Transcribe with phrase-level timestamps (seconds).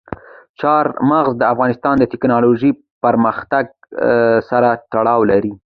[0.59, 2.71] چار مغز د افغانستان د تکنالوژۍ
[3.03, 3.65] پرمختګ
[4.49, 5.53] سره تړاو لري.